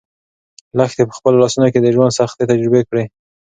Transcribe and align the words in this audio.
لښتې 0.77 1.03
په 1.07 1.13
خپلو 1.17 1.41
لاسو 1.41 1.67
کې 1.73 1.79
د 1.81 1.87
ژوند 1.95 2.15
سختۍ 2.19 2.43
تجربه 2.51 2.81
کړې. 2.89 3.03